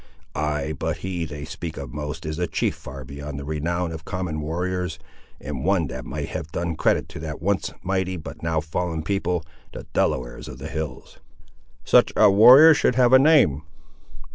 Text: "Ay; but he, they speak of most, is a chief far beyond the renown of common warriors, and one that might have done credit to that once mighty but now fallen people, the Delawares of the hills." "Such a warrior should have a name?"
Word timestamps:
"Ay; 0.33 0.73
but 0.79 0.97
he, 1.05 1.25
they 1.25 1.45
speak 1.45 1.77
of 1.77 1.93
most, 1.93 2.25
is 2.25 2.39
a 2.39 2.47
chief 2.47 2.73
far 2.73 3.05
beyond 3.05 3.37
the 3.37 3.45
renown 3.45 3.91
of 3.91 4.03
common 4.03 4.41
warriors, 4.41 4.97
and 5.39 5.63
one 5.63 5.85
that 5.85 6.05
might 6.05 6.29
have 6.29 6.51
done 6.51 6.75
credit 6.75 7.07
to 7.07 7.19
that 7.19 7.39
once 7.39 7.71
mighty 7.83 8.17
but 8.17 8.41
now 8.41 8.59
fallen 8.59 9.03
people, 9.03 9.43
the 9.73 9.85
Delawares 9.93 10.47
of 10.47 10.57
the 10.57 10.69
hills." 10.69 11.19
"Such 11.85 12.11
a 12.15 12.31
warrior 12.31 12.73
should 12.73 12.95
have 12.95 13.13
a 13.13 13.19
name?" 13.19 13.61